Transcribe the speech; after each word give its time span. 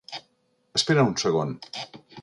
Espera 0.79 1.05
un 1.11 1.15
segon. 1.25 1.57